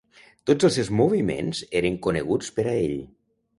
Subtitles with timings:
[0.51, 2.99] Tots els seus moviments eren coneguts per a ell.